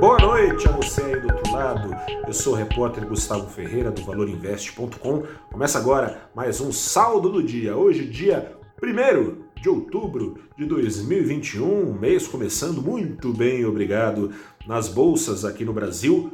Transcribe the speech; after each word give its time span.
Boa 0.00 0.18
noite 0.18 0.66
a 0.66 0.72
você 0.72 1.02
aí 1.02 1.20
do 1.20 1.30
outro 1.30 1.52
lado. 1.52 1.94
Eu 2.26 2.32
sou 2.32 2.54
o 2.54 2.56
repórter 2.56 3.06
Gustavo 3.06 3.46
Ferreira 3.50 3.90
do 3.90 4.02
ValorInvest.com. 4.02 5.24
Começa 5.52 5.78
agora 5.78 6.30
mais 6.34 6.58
um 6.58 6.72
saldo 6.72 7.28
do 7.28 7.42
dia. 7.42 7.76
Hoje, 7.76 8.06
dia 8.06 8.56
1 8.82 9.60
de 9.60 9.68
outubro 9.68 10.38
de 10.56 10.64
2021, 10.64 11.92
mês 11.92 12.26
começando 12.26 12.80
muito 12.80 13.30
bem, 13.34 13.66
obrigado. 13.66 14.32
Nas 14.66 14.88
bolsas 14.88 15.44
aqui 15.44 15.66
no 15.66 15.74
Brasil, 15.74 16.32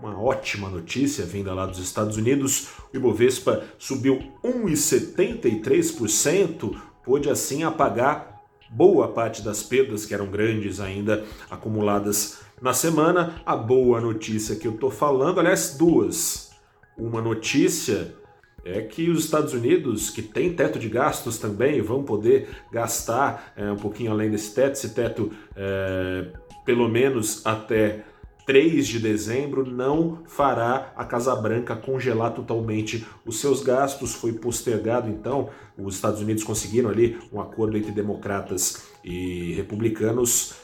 uma 0.00 0.18
ótima 0.18 0.70
notícia 0.70 1.26
vinda 1.26 1.52
lá 1.52 1.66
dos 1.66 1.80
Estados 1.80 2.16
Unidos. 2.16 2.68
O 2.94 2.96
Ibovespa 2.96 3.62
subiu 3.78 4.22
1,73%, 4.42 6.74
pôde 7.04 7.28
assim 7.28 7.62
apagar 7.62 8.40
boa 8.70 9.08
parte 9.08 9.42
das 9.42 9.62
perdas 9.62 10.06
que 10.06 10.14
eram 10.14 10.28
grandes 10.28 10.80
ainda 10.80 11.26
acumuladas 11.50 12.45
na 12.60 12.72
semana. 12.72 13.40
A 13.44 13.56
boa 13.56 14.00
notícia 14.00 14.56
que 14.56 14.66
eu 14.66 14.72
estou 14.72 14.90
falando, 14.90 15.40
aliás, 15.40 15.76
duas. 15.76 16.50
Uma 16.96 17.20
notícia 17.20 18.14
é 18.64 18.82
que 18.82 19.08
os 19.10 19.24
Estados 19.24 19.52
Unidos, 19.52 20.10
que 20.10 20.22
tem 20.22 20.52
teto 20.52 20.78
de 20.78 20.88
gastos 20.88 21.38
também, 21.38 21.80
vão 21.80 22.02
poder 22.02 22.48
gastar 22.72 23.52
é, 23.56 23.70
um 23.70 23.76
pouquinho 23.76 24.10
além 24.10 24.30
desse 24.30 24.54
teto, 24.54 24.72
esse 24.72 24.90
teto 24.90 25.30
é, 25.54 26.26
pelo 26.64 26.88
menos 26.88 27.46
até 27.46 28.04
3 28.46 28.86
de 28.86 29.00
dezembro 29.00 29.66
não 29.66 30.22
fará 30.24 30.92
a 30.96 31.04
Casa 31.04 31.34
Branca 31.34 31.74
congelar 31.74 32.32
totalmente 32.32 33.04
os 33.24 33.40
seus 33.40 33.60
gastos. 33.60 34.14
Foi 34.14 34.32
postergado, 34.32 35.08
então, 35.08 35.50
os 35.76 35.96
Estados 35.96 36.20
Unidos 36.20 36.44
conseguiram 36.44 36.88
ali 36.88 37.18
um 37.32 37.40
acordo 37.40 37.76
entre 37.76 37.90
democratas 37.90 38.86
e 39.04 39.52
republicanos. 39.54 40.54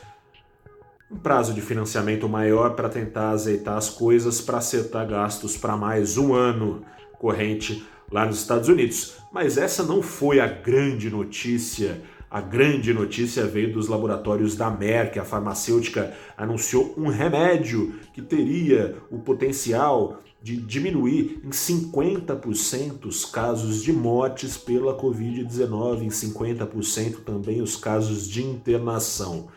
Um 1.13 1.19
prazo 1.19 1.53
de 1.53 1.61
financiamento 1.61 2.29
maior 2.29 2.75
para 2.75 2.89
tentar 2.89 3.31
azeitar 3.31 3.77
as 3.77 3.91
coisas, 3.91 4.41
para 4.41 4.59
acertar 4.59 5.07
gastos 5.07 5.57
para 5.57 5.77
mais 5.77 6.17
um 6.17 6.35
ano 6.35 6.83
corrente 7.19 7.87
lá 8.11 8.25
nos 8.25 8.39
Estados 8.39 8.69
Unidos. 8.69 9.17
Mas 9.31 9.59
essa 9.59 9.83
não 9.83 10.03
foi 10.03 10.41
a 10.41 10.47
grande 10.47 11.11
notícia 11.11 12.03
a 12.33 12.41
grande 12.41 12.95
notícia 12.95 13.45
veio 13.45 13.75
dos 13.75 13.89
laboratórios 13.89 14.57
da 14.57 14.71
Merck. 14.71 15.19
A 15.19 15.25
farmacêutica 15.25 16.15
anunciou 16.35 16.95
um 16.97 17.09
remédio 17.09 17.93
que 18.15 18.23
teria 18.23 18.97
o 19.11 19.19
potencial 19.19 20.19
de 20.43 20.57
diminuir 20.57 21.43
em 21.45 21.51
50% 21.51 23.05
os 23.05 23.27
casos 23.27 23.83
de 23.83 23.93
mortes 23.93 24.57
pela 24.57 24.99
Covid-19, 24.99 26.05
em 26.05 26.09
50% 26.09 27.17
também 27.23 27.61
os 27.61 27.77
casos 27.77 28.27
de 28.27 28.43
internação. 28.43 29.49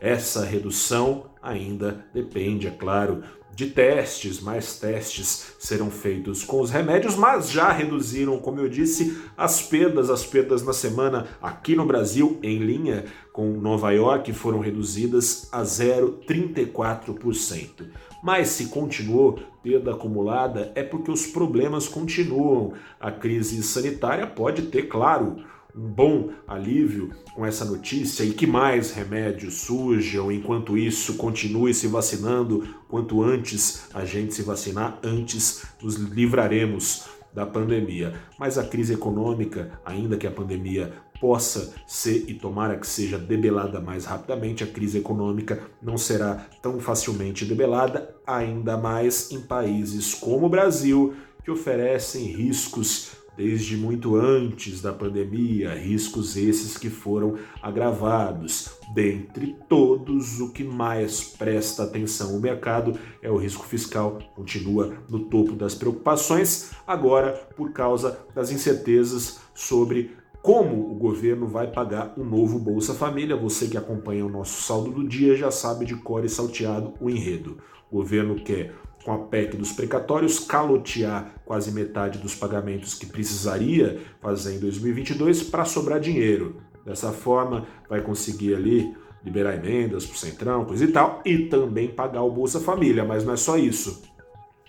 Essa 0.00 0.44
redução 0.44 1.30
ainda 1.42 2.06
depende, 2.12 2.66
é 2.66 2.70
claro, 2.70 3.22
de 3.58 3.66
testes, 3.66 4.40
mais 4.40 4.78
testes 4.78 5.56
serão 5.58 5.90
feitos 5.90 6.44
com 6.44 6.60
os 6.60 6.70
remédios, 6.70 7.16
mas 7.16 7.50
já 7.50 7.72
reduziram, 7.72 8.38
como 8.38 8.60
eu 8.60 8.68
disse, 8.68 9.20
as 9.36 9.60
perdas. 9.60 10.10
As 10.10 10.24
perdas 10.24 10.62
na 10.62 10.72
semana 10.72 11.26
aqui 11.42 11.74
no 11.74 11.84
Brasil, 11.84 12.38
em 12.40 12.58
linha 12.58 13.06
com 13.32 13.54
Nova 13.54 13.90
York, 13.90 14.32
foram 14.32 14.60
reduzidas 14.60 15.48
a 15.50 15.62
0,34%. 15.62 17.88
Mas 18.22 18.50
se 18.50 18.66
continuou 18.66 19.40
perda 19.60 19.90
acumulada, 19.90 20.70
é 20.76 20.84
porque 20.84 21.10
os 21.10 21.26
problemas 21.26 21.88
continuam. 21.88 22.74
A 23.00 23.10
crise 23.10 23.60
sanitária 23.64 24.28
pode 24.28 24.62
ter, 24.62 24.84
claro, 24.84 25.44
um 25.78 25.88
bom 25.88 26.30
alívio 26.46 27.10
com 27.32 27.46
essa 27.46 27.64
notícia 27.64 28.24
e 28.24 28.32
que 28.32 28.46
mais 28.46 28.90
remédios 28.90 29.54
surjam, 29.60 30.32
enquanto 30.32 30.76
isso 30.76 31.14
continue 31.14 31.72
se 31.72 31.86
vacinando, 31.86 32.66
quanto 32.88 33.22
antes 33.22 33.88
a 33.94 34.04
gente 34.04 34.34
se 34.34 34.42
vacinar, 34.42 34.98
antes 35.04 35.64
nos 35.80 35.94
livraremos 35.94 37.04
da 37.32 37.46
pandemia. 37.46 38.14
Mas 38.38 38.58
a 38.58 38.64
crise 38.64 38.94
econômica, 38.94 39.80
ainda 39.84 40.16
que 40.16 40.26
a 40.26 40.30
pandemia 40.32 40.92
possa 41.20 41.74
ser 41.86 42.24
e 42.28 42.34
tomara 42.34 42.76
que 42.76 42.86
seja 42.86 43.18
debelada 43.18 43.80
mais 43.80 44.04
rapidamente, 44.04 44.64
a 44.64 44.66
crise 44.66 44.98
econômica 44.98 45.60
não 45.80 45.96
será 45.96 46.46
tão 46.60 46.80
facilmente 46.80 47.44
debelada, 47.44 48.16
ainda 48.26 48.76
mais 48.76 49.30
em 49.30 49.40
países 49.40 50.12
como 50.12 50.46
o 50.46 50.50
Brasil, 50.50 51.14
que 51.44 51.50
oferecem 51.50 52.24
riscos 52.24 53.17
desde 53.38 53.76
muito 53.76 54.16
antes 54.16 54.82
da 54.82 54.92
pandemia, 54.92 55.72
riscos 55.72 56.36
esses 56.36 56.76
que 56.76 56.90
foram 56.90 57.36
agravados. 57.62 58.70
Dentre 58.92 59.54
todos, 59.68 60.40
o 60.40 60.52
que 60.52 60.64
mais 60.64 61.22
presta 61.22 61.84
atenção 61.84 62.36
o 62.36 62.40
mercado 62.40 62.98
é 63.22 63.30
o 63.30 63.36
risco 63.36 63.64
fiscal, 63.64 64.18
continua 64.34 64.92
no 65.08 65.20
topo 65.26 65.52
das 65.52 65.72
preocupações, 65.72 66.72
agora 66.84 67.32
por 67.56 67.72
causa 67.72 68.18
das 68.34 68.50
incertezas 68.50 69.38
sobre 69.54 70.16
como 70.42 70.90
o 70.90 70.94
governo 70.96 71.46
vai 71.46 71.70
pagar 71.70 72.14
o 72.16 72.24
novo 72.24 72.58
Bolsa 72.58 72.92
Família. 72.92 73.36
Você 73.36 73.68
que 73.68 73.76
acompanha 73.76 74.26
o 74.26 74.30
nosso 74.30 74.62
saldo 74.62 74.90
do 74.90 75.06
dia 75.06 75.36
já 75.36 75.52
sabe 75.52 75.84
de 75.84 75.94
cor 75.94 76.24
e 76.24 76.28
salteado 76.28 76.94
o 77.00 77.08
enredo. 77.08 77.58
O 77.88 77.98
governo 77.98 78.34
quer 78.34 78.74
com 79.04 79.12
a 79.12 79.18
PEC 79.18 79.56
dos 79.56 79.72
precatórios, 79.72 80.38
calotear 80.40 81.34
quase 81.44 81.70
metade 81.72 82.18
dos 82.18 82.34
pagamentos 82.34 82.94
que 82.94 83.06
precisaria 83.06 84.00
fazer 84.20 84.56
em 84.56 84.60
2022 84.60 85.44
para 85.44 85.64
sobrar 85.64 86.00
dinheiro. 86.00 86.56
Dessa 86.84 87.12
forma, 87.12 87.66
vai 87.88 88.00
conseguir 88.00 88.54
ali 88.54 88.94
liberar 89.24 89.54
emendas 89.54 90.06
para 90.06 90.14
o 90.14 90.18
Centrão, 90.18 90.64
coisa 90.64 90.84
e 90.84 90.88
tal, 90.88 91.22
e 91.24 91.46
também 91.46 91.88
pagar 91.88 92.22
o 92.22 92.30
Bolsa 92.30 92.60
Família, 92.60 93.04
mas 93.04 93.24
não 93.24 93.34
é 93.34 93.36
só 93.36 93.58
isso. 93.58 94.02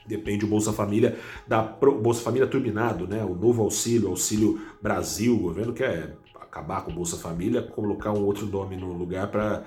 Depende 0.05 0.43
o 0.43 0.47
Bolsa 0.47 0.73
Família 0.73 1.17
da 1.47 1.61
Bolsa 1.61 2.21
Família 2.21 2.47
turbinado, 2.47 3.07
né? 3.07 3.23
O 3.23 3.35
novo 3.35 3.61
auxílio, 3.61 4.09
Auxílio 4.09 4.59
Brasil, 4.81 5.35
o 5.35 5.39
governo 5.39 5.71
quer 5.71 6.17
acabar 6.41 6.81
com 6.81 6.91
o 6.91 6.95
Bolsa 6.95 7.15
Família, 7.15 7.61
colocar 7.61 8.11
um 8.11 8.25
outro 8.25 8.47
nome 8.47 8.75
no 8.75 8.91
lugar 8.91 9.29
para 9.29 9.63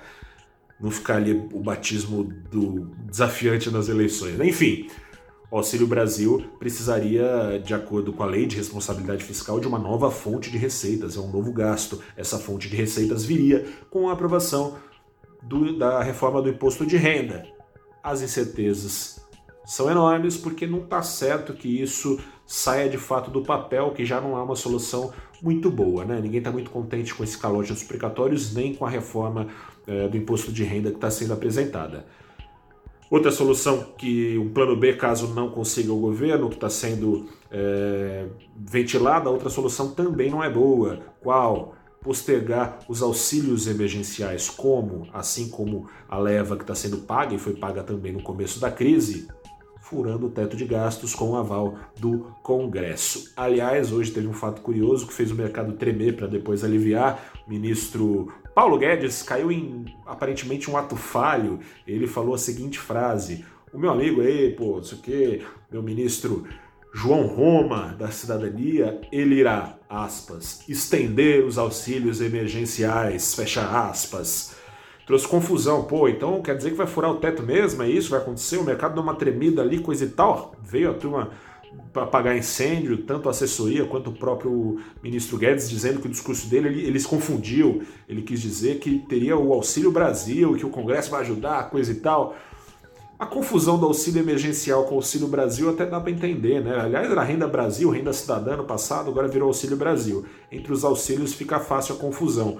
não 0.83 0.91
ficar 0.91 1.15
ali 1.15 1.31
o 1.53 1.61
batismo 1.61 2.25
do 2.51 2.91
desafiante 3.09 3.71
nas 3.71 3.87
eleições. 3.87 4.37
Enfim, 4.41 4.89
o 5.49 5.55
Auxílio 5.55 5.87
Brasil 5.87 6.43
precisaria, 6.59 7.57
de 7.63 7.73
acordo 7.73 8.11
com 8.11 8.21
a 8.21 8.25
lei 8.25 8.45
de 8.45 8.57
responsabilidade 8.57 9.23
fiscal, 9.23 9.61
de 9.61 9.67
uma 9.67 9.79
nova 9.79 10.11
fonte 10.11 10.51
de 10.51 10.57
receitas, 10.57 11.15
é 11.15 11.21
um 11.21 11.31
novo 11.31 11.53
gasto. 11.53 12.03
Essa 12.17 12.37
fonte 12.37 12.67
de 12.67 12.75
receitas 12.75 13.23
viria 13.23 13.65
com 13.89 14.09
a 14.09 14.13
aprovação 14.13 14.75
do, 15.41 15.77
da 15.77 16.03
reforma 16.03 16.41
do 16.41 16.49
imposto 16.49 16.85
de 16.85 16.97
renda. 16.97 17.47
As 18.03 18.21
incertezas 18.21 19.25
são 19.65 19.89
enormes 19.89 20.35
porque 20.35 20.67
não 20.67 20.79
está 20.79 21.01
certo 21.01 21.53
que 21.53 21.81
isso 21.81 22.19
saia 22.53 22.87
de 22.87 22.99
fato 22.99 23.31
do 23.31 23.41
papel, 23.41 23.89
que 23.93 24.05
já 24.05 24.21
não 24.21 24.37
é 24.37 24.43
uma 24.43 24.55
solução 24.55 25.11
muito 25.41 25.71
boa. 25.71 26.05
Né? 26.05 26.21
Ninguém 26.21 26.37
está 26.37 26.51
muito 26.51 26.69
contente 26.69 27.11
com 27.11 27.23
esse 27.23 27.35
calote 27.35 27.73
dos 27.73 27.81
precatórios, 27.81 28.53
nem 28.53 28.75
com 28.75 28.85
a 28.85 28.89
reforma 28.89 29.47
é, 29.87 30.07
do 30.07 30.15
imposto 30.15 30.51
de 30.51 30.63
renda 30.63 30.91
que 30.91 30.97
está 30.97 31.09
sendo 31.09 31.33
apresentada. 31.33 32.05
Outra 33.09 33.31
solução 33.31 33.87
que 33.97 34.37
um 34.37 34.49
plano 34.49 34.75
B, 34.75 34.93
caso 34.93 35.33
não 35.33 35.49
consiga 35.49 35.91
o 35.91 35.99
governo, 35.99 36.47
que 36.47 36.53
está 36.53 36.69
sendo 36.69 37.27
é, 37.49 38.27
ventilada, 38.55 39.31
outra 39.31 39.49
solução 39.49 39.89
também 39.89 40.29
não 40.29 40.43
é 40.43 40.49
boa. 40.49 40.99
Qual? 41.21 41.73
Postergar 42.03 42.77
os 42.87 43.01
auxílios 43.01 43.65
emergenciais, 43.65 44.47
como, 44.47 45.07
assim 45.11 45.49
como 45.49 45.89
a 46.07 46.19
leva 46.19 46.55
que 46.55 46.61
está 46.61 46.75
sendo 46.75 46.97
paga 46.99 47.33
e 47.33 47.39
foi 47.39 47.55
paga 47.55 47.81
também 47.81 48.11
no 48.13 48.21
começo 48.21 48.59
da 48.59 48.69
crise, 48.69 49.27
furando 49.83 50.27
o 50.27 50.29
teto 50.29 50.55
de 50.55 50.63
gastos 50.63 51.13
com 51.13 51.31
o 51.31 51.35
aval 51.35 51.77
do 51.99 52.33
Congresso. 52.41 53.33
Aliás, 53.35 53.91
hoje 53.91 54.11
teve 54.11 54.27
um 54.27 54.33
fato 54.33 54.61
curioso 54.61 55.05
que 55.05 55.13
fez 55.13 55.29
o 55.29 55.35
mercado 55.35 55.73
tremer 55.73 56.15
para 56.15 56.25
depois 56.25 56.63
aliviar. 56.63 57.43
O 57.45 57.49
ministro 57.49 58.31
Paulo 58.55 58.77
Guedes 58.77 59.21
caiu 59.21 59.51
em 59.51 59.85
aparentemente 60.05 60.71
um 60.71 60.77
ato 60.77 60.95
falho. 60.95 61.59
Ele 61.85 62.07
falou 62.07 62.33
a 62.33 62.37
seguinte 62.37 62.79
frase: 62.79 63.45
O 63.73 63.77
meu 63.77 63.91
amigo 63.91 64.21
aí, 64.21 64.53
pô, 64.55 64.77
não 64.77 64.83
sei 64.83 64.97
o 64.97 65.01
quê, 65.01 65.41
meu 65.69 65.83
ministro 65.83 66.47
João 66.93 67.27
Roma 67.27 67.93
da 67.99 68.09
Cidadania, 68.09 69.01
ele 69.11 69.35
irá, 69.35 69.77
aspas, 69.89 70.63
estender 70.69 71.43
os 71.43 71.57
auxílios 71.57 72.21
emergenciais, 72.21 73.35
fecha 73.35 73.67
aspas 73.67 74.62
trouxe 75.05 75.27
confusão. 75.27 75.83
Pô, 75.83 76.07
então 76.07 76.41
quer 76.41 76.55
dizer 76.55 76.71
que 76.71 76.77
vai 76.77 76.87
furar 76.87 77.11
o 77.11 77.17
teto 77.17 77.43
mesmo? 77.43 77.83
É 77.83 77.89
isso? 77.89 78.09
Vai 78.09 78.19
acontecer? 78.19 78.57
O 78.57 78.63
mercado 78.63 78.95
dá 78.95 79.01
uma 79.01 79.15
tremida 79.15 79.61
ali, 79.61 79.79
coisa 79.79 80.05
e 80.05 80.09
tal. 80.09 80.55
Veio 80.61 80.91
a 80.91 80.93
turma 80.93 81.31
para 81.91 82.03
apagar 82.03 82.37
incêndio, 82.37 82.97
tanto 82.97 83.27
a 83.27 83.31
assessoria 83.31 83.85
quanto 83.85 84.09
o 84.09 84.13
próprio 84.13 84.79
ministro 85.01 85.37
Guedes 85.37 85.69
dizendo 85.69 85.99
que 85.99 86.07
o 86.07 86.09
discurso 86.09 86.47
dele 86.47 86.67
ele, 86.67 86.85
ele 86.85 86.99
se 86.99 87.07
confundiu. 87.07 87.83
Ele 88.07 88.21
quis 88.21 88.41
dizer 88.41 88.79
que 88.79 88.99
teria 88.99 89.37
o 89.37 89.53
Auxílio 89.53 89.91
Brasil, 89.91 90.55
que 90.55 90.65
o 90.65 90.69
Congresso 90.69 91.11
vai 91.11 91.21
ajudar, 91.21 91.69
coisa 91.69 91.91
e 91.91 91.95
tal. 91.95 92.35
A 93.17 93.25
confusão 93.25 93.77
do 93.77 93.85
auxílio 93.85 94.21
emergencial 94.21 94.83
com 94.83 94.95
o 94.95 94.97
Auxílio 94.97 95.27
Brasil 95.27 95.69
até 95.69 95.85
dá 95.85 95.99
para 95.99 96.11
entender, 96.11 96.61
né? 96.61 96.77
Aliás, 96.77 97.09
era 97.09 97.23
Renda 97.23 97.47
Brasil, 97.47 97.89
Renda 97.89 98.11
Cidadã 98.11 98.57
no 98.57 98.65
passado, 98.65 99.09
agora 99.09 99.27
virou 99.27 99.47
Auxílio 99.47 99.77
Brasil. 99.77 100.25
Entre 100.51 100.73
os 100.73 100.83
auxílios 100.83 101.33
fica 101.33 101.59
fácil 101.59 101.95
a 101.95 101.99
confusão. 101.99 102.57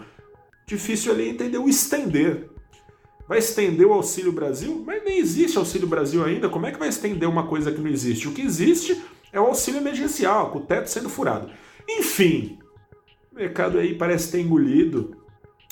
Difícil 0.73 1.11
ali 1.11 1.29
entender 1.29 1.59
o 1.59 1.69
estender. 1.69 2.49
Vai 3.27 3.37
estender 3.37 3.85
o 3.85 3.93
Auxílio 3.93 4.31
Brasil? 4.31 4.83
Mas 4.83 5.03
nem 5.03 5.19
existe 5.19 5.55
Auxílio 5.55 5.87
Brasil 5.87 6.25
ainda. 6.25 6.49
Como 6.49 6.65
é 6.65 6.71
que 6.71 6.79
vai 6.79 6.89
estender 6.89 7.29
uma 7.29 7.45
coisa 7.45 7.71
que 7.71 7.79
não 7.79 7.91
existe? 7.91 8.27
O 8.27 8.31
que 8.31 8.41
existe 8.41 8.99
é 9.31 9.39
o 9.39 9.45
auxílio 9.45 9.79
emergencial, 9.79 10.49
com 10.49 10.57
o 10.57 10.65
teto 10.65 10.89
sendo 10.89 11.09
furado. 11.09 11.47
Enfim, 11.87 12.57
o 13.31 13.35
mercado 13.35 13.77
aí 13.77 13.95
parece 13.95 14.31
ter 14.31 14.39
engolido 14.39 15.15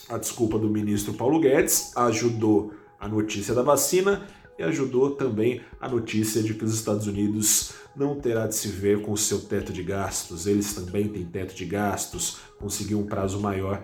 a 0.08 0.20
desculpa 0.20 0.60
do 0.60 0.70
ministro 0.70 1.16
Paulo 1.16 1.40
Guedes, 1.40 1.92
ajudou 1.98 2.72
a 3.00 3.08
notícia 3.08 3.56
da 3.56 3.64
vacina 3.64 4.28
e 4.60 4.62
ajudou 4.62 5.16
também 5.16 5.62
a 5.80 5.90
notícia 5.90 6.44
de 6.44 6.54
que 6.54 6.64
os 6.64 6.76
Estados 6.76 7.08
Unidos 7.08 7.74
não 7.96 8.20
terá 8.20 8.46
de 8.46 8.54
se 8.54 8.68
ver 8.68 9.02
com 9.02 9.14
o 9.14 9.18
seu 9.18 9.40
teto 9.42 9.74
de 9.74 9.82
gastos. 9.82 10.46
Eles 10.46 10.76
também 10.76 11.08
têm 11.08 11.26
teto 11.26 11.56
de 11.56 11.66
gastos, 11.66 12.38
conseguiu 12.60 13.00
um 13.00 13.08
prazo 13.08 13.40
maior 13.40 13.82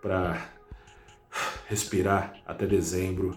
para 0.00 0.50
respirar 1.68 2.34
até 2.46 2.66
dezembro. 2.66 3.36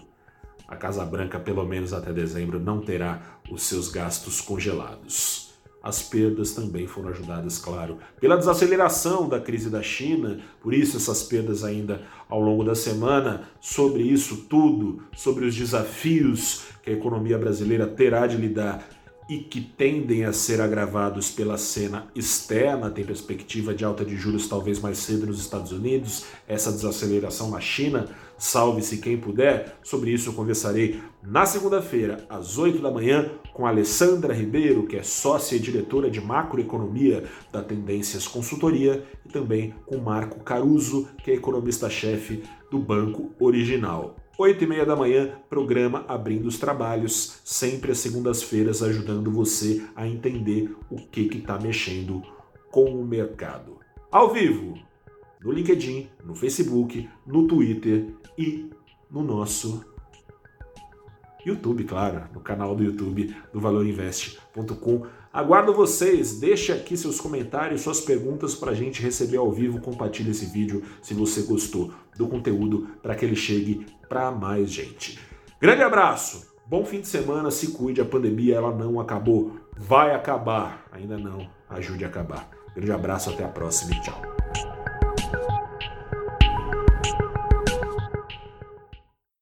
A 0.66 0.76
Casa 0.76 1.04
Branca, 1.04 1.38
pelo 1.38 1.64
menos 1.64 1.92
até 1.92 2.12
dezembro, 2.12 2.58
não 2.58 2.80
terá 2.80 3.20
os 3.50 3.62
seus 3.62 3.88
gastos 3.88 4.40
congelados. 4.40 5.52
As 5.82 6.02
perdas 6.02 6.52
também 6.52 6.86
foram 6.86 7.10
ajudadas, 7.10 7.58
claro, 7.58 7.98
pela 8.18 8.38
desaceleração 8.38 9.28
da 9.28 9.38
crise 9.38 9.68
da 9.68 9.82
China, 9.82 10.40
por 10.62 10.72
isso 10.72 10.96
essas 10.96 11.22
perdas 11.24 11.62
ainda 11.62 12.00
ao 12.26 12.40
longo 12.40 12.64
da 12.64 12.74
semana. 12.74 13.50
Sobre 13.60 14.02
isso 14.02 14.46
tudo, 14.48 15.02
sobre 15.14 15.44
os 15.44 15.54
desafios 15.54 16.64
que 16.82 16.88
a 16.88 16.94
economia 16.94 17.36
brasileira 17.36 17.86
terá 17.86 18.26
de 18.26 18.38
lidar 18.38 18.82
e 19.28 19.38
que 19.38 19.60
tendem 19.60 20.24
a 20.24 20.32
ser 20.32 20.60
agravados 20.60 21.30
pela 21.30 21.56
cena 21.56 22.08
externa, 22.14 22.90
tem 22.90 23.04
perspectiva 23.04 23.74
de 23.74 23.84
alta 23.84 24.04
de 24.04 24.16
juros 24.16 24.46
talvez 24.46 24.78
mais 24.78 24.98
cedo 24.98 25.26
nos 25.26 25.40
Estados 25.40 25.72
Unidos, 25.72 26.26
essa 26.46 26.70
desaceleração 26.70 27.50
na 27.50 27.60
China, 27.60 28.06
salve-se 28.36 28.98
quem 28.98 29.16
puder. 29.16 29.78
Sobre 29.82 30.10
isso 30.10 30.28
eu 30.28 30.34
conversarei 30.34 31.02
na 31.22 31.46
segunda-feira, 31.46 32.26
às 32.28 32.58
8 32.58 32.80
da 32.80 32.90
manhã, 32.90 33.30
com 33.54 33.66
Alessandra 33.66 34.34
Ribeiro, 34.34 34.86
que 34.86 34.96
é 34.96 35.02
sócia 35.02 35.56
e 35.56 35.60
diretora 35.60 36.10
de 36.10 36.20
macroeconomia 36.20 37.24
da 37.50 37.62
Tendências 37.62 38.26
Consultoria, 38.26 39.04
e 39.24 39.28
também 39.30 39.74
com 39.86 39.96
Marco 39.98 40.40
Caruso, 40.40 41.08
que 41.22 41.30
é 41.30 41.34
economista-chefe 41.34 42.42
do 42.70 42.78
Banco 42.78 43.32
Original. 43.40 44.16
8 44.36 44.64
e 44.64 44.66
meia 44.66 44.84
da 44.84 44.96
manhã, 44.96 45.38
programa 45.48 46.04
Abrindo 46.08 46.46
os 46.46 46.58
Trabalhos, 46.58 47.40
sempre 47.44 47.92
às 47.92 47.98
segundas-feiras, 47.98 48.82
ajudando 48.82 49.30
você 49.30 49.86
a 49.94 50.08
entender 50.08 50.74
o 50.90 50.96
que 50.96 51.20
está 51.20 51.56
mexendo 51.56 52.20
com 52.68 52.86
o 52.86 53.06
mercado. 53.06 53.78
Ao 54.10 54.32
vivo, 54.32 54.76
no 55.40 55.52
LinkedIn, 55.52 56.08
no 56.24 56.34
Facebook, 56.34 57.08
no 57.24 57.46
Twitter 57.46 58.06
e 58.36 58.70
no 59.08 59.22
nosso 59.22 59.84
YouTube, 61.46 61.84
claro, 61.84 62.24
no 62.34 62.40
canal 62.40 62.74
do 62.74 62.82
YouTube 62.82 63.36
do 63.52 63.60
valorinvest.com. 63.60 65.06
Aguardo 65.34 65.74
vocês, 65.74 66.38
deixe 66.38 66.70
aqui 66.70 66.96
seus 66.96 67.20
comentários, 67.20 67.80
suas 67.80 68.00
perguntas 68.00 68.54
para 68.54 68.70
a 68.70 68.74
gente 68.74 69.02
receber 69.02 69.38
ao 69.38 69.50
vivo. 69.50 69.80
Compartilhe 69.80 70.30
esse 70.30 70.46
vídeo 70.46 70.84
se 71.02 71.12
você 71.12 71.42
gostou 71.42 71.92
do 72.16 72.28
conteúdo 72.28 72.86
para 73.02 73.16
que 73.16 73.24
ele 73.24 73.34
chegue 73.34 73.84
para 74.08 74.30
mais 74.30 74.70
gente. 74.70 75.18
Grande 75.60 75.82
abraço, 75.82 76.54
bom 76.64 76.84
fim 76.84 77.00
de 77.00 77.08
semana, 77.08 77.50
se 77.50 77.72
cuide, 77.72 78.00
a 78.00 78.04
pandemia 78.04 78.54
ela 78.54 78.72
não 78.72 79.00
acabou, 79.00 79.56
vai 79.76 80.14
acabar, 80.14 80.86
ainda 80.92 81.18
não, 81.18 81.50
ajude 81.68 82.04
a 82.04 82.06
acabar. 82.06 82.48
Grande 82.72 82.92
abraço, 82.92 83.30
até 83.30 83.42
a 83.42 83.48
próxima. 83.48 83.90
E 83.90 84.00
tchau. 84.02 84.73